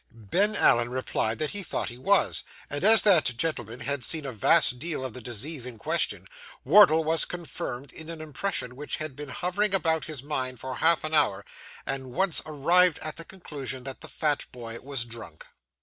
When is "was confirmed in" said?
7.03-8.09